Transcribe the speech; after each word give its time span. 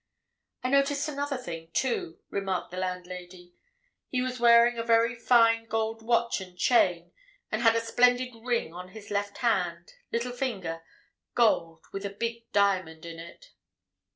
"I 0.63 0.69
noticed 0.71 1.07
another 1.07 1.37
thing, 1.37 1.69
too," 1.73 2.17
remarked 2.31 2.71
the 2.71 2.77
landlady. 2.77 3.53
"He 4.09 4.19
was 4.19 4.39
wearing 4.39 4.79
a 4.79 4.83
very 4.83 5.13
fine 5.13 5.65
gold 5.67 6.01
watch 6.01 6.41
and 6.41 6.57
chain, 6.57 7.11
and 7.51 7.61
had 7.61 7.75
a 7.75 7.81
splendid 7.81 8.33
ring 8.33 8.73
on 8.73 8.87
his 8.97 9.11
left 9.11 9.37
hand—little 9.37 10.31
finger—gold, 10.31 11.85
with 11.93 12.03
a 12.03 12.09
big 12.09 12.51
diamond 12.51 13.05
in 13.05 13.19
it." 13.19 13.51